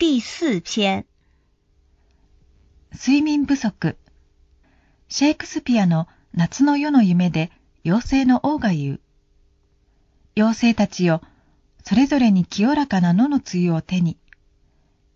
[0.00, 1.04] 第四篇。
[2.90, 3.98] 睡眠不足。
[5.10, 7.52] シェイクスピアの夏の夜の夢で
[7.84, 9.00] 妖精の王が言う。
[10.36, 11.20] 妖精たちよ、
[11.84, 14.16] それぞれに清らかな野の梅雨を手に、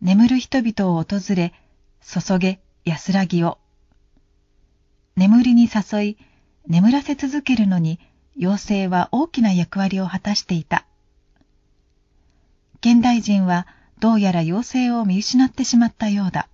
[0.00, 1.52] 眠る人々を訪れ、
[2.00, 3.58] 注げ安らぎを。
[5.16, 6.18] 眠りに誘い、
[6.68, 7.98] 眠らせ続けるのに、
[8.36, 10.86] 妖精は大きな役割を果たしていた。
[12.80, 13.66] 現代人は
[14.00, 16.48] どうやら妖精を見失ってしまったようだ。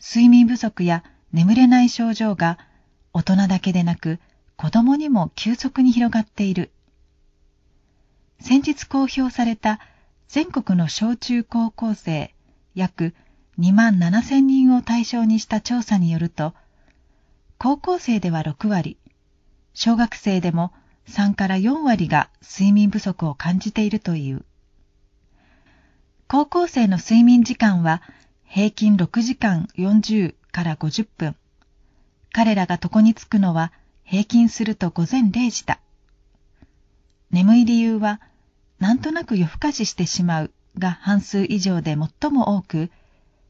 [0.00, 2.58] 睡眠不足や眠れない症状が
[3.12, 4.18] 大人だけでなく
[4.56, 6.70] 子供にも急速に広がっている。
[8.40, 9.80] 先日公表された
[10.28, 12.34] 全国の小中高校生
[12.74, 13.14] 約
[13.58, 16.54] 2万7千人を対象にした調査によると、
[17.58, 18.96] 高校生では6割、
[19.74, 20.72] 小学生でも
[21.08, 24.44] 3から4割が睡眠不足を感じているという。
[26.32, 28.02] 高校生の睡眠時間は
[28.44, 31.34] 平均6時間40から50分。
[32.32, 33.72] 彼らが床に着くのは
[34.04, 35.80] 平均すると午前0時だ。
[37.32, 38.20] 眠い理由は、
[38.78, 42.92] なんとなく夜更かししてしまうが半数以上で最も多く、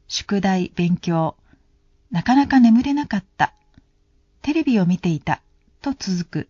[0.07, 1.35] 宿題、勉強、
[2.09, 3.53] なかなか眠れなかった、
[4.41, 5.43] テレビを見ていた、
[5.83, 6.49] と続く。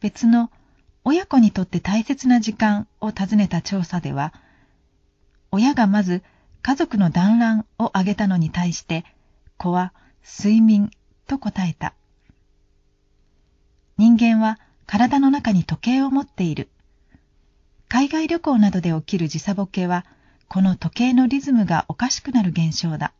[0.00, 0.50] 別の
[1.04, 4.32] 親子にとって大切な時間を尋ねた調査では、
[5.54, 6.22] 親がまず
[6.62, 9.04] 家族の団らんを挙げたのに対して、
[9.58, 9.92] 子は
[10.26, 10.90] 睡眠
[11.26, 11.92] と答えた。
[13.98, 16.68] 人間は体の中に時計を持っている。
[17.88, 20.06] 海外旅行などで起きる時差ボケは、
[20.48, 23.12] この時計のリズムがおかしくなる現象だ。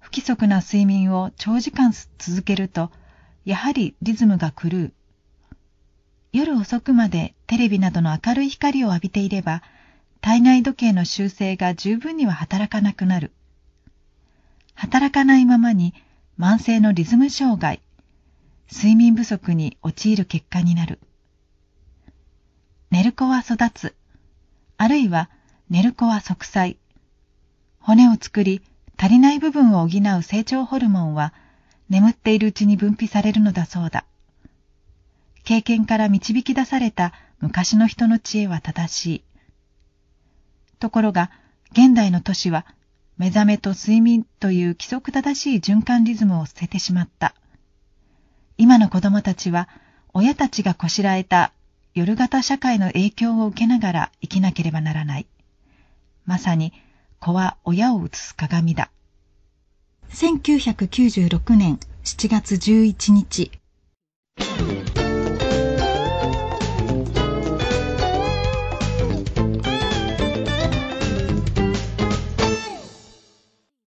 [0.00, 2.90] 不規則な睡眠を長時間続けると、
[3.44, 4.92] やはりリズムが狂う。
[6.32, 9.62] 夜遅くまでテレビなどの明るい光を浴びていれば、
[10.20, 13.32] 体内時計の修正が十分には働かなくなる。
[14.74, 15.94] 働かないままに
[16.38, 17.80] 慢性のリズム障害、
[18.70, 20.98] 睡眠不足に陥る結果になる。
[22.90, 23.94] 寝る子は育つ、
[24.76, 25.30] あるいは
[25.70, 26.78] 寝る子は息災。
[27.80, 28.62] 骨を作り、
[28.96, 31.32] 足りない部分を補う成長ホルモンは、
[31.88, 34.04] 眠っているうちに分泌されるのだそうだ。
[35.44, 39.24] 経験から導き出された昔の人の知恵は正しい。
[40.78, 41.30] ところが、
[41.72, 42.64] 現代の都市は、
[43.16, 47.34] 目覚めと睡眠という規則正しい循環リズムを捨ててしまった。
[48.56, 49.68] 今の子供たちは、
[50.14, 51.52] 親たちがこしらえた
[51.94, 55.26] 夜型社会の影響を受けながら生きなければならない。
[56.26, 56.72] まさに、
[57.20, 58.90] 子は親を映す鏡だ。
[60.10, 63.50] 1996年7月11日。